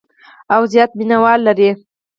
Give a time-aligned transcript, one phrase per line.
[0.55, 1.69] او زیات مینوال لري.